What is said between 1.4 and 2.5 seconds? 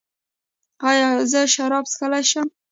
شراب څښلی شم؟